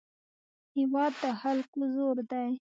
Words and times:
هېواد 0.75 1.13
د 1.21 1.23
خلکو 1.41 1.79
زور 1.93 2.17
دی. 2.31 2.49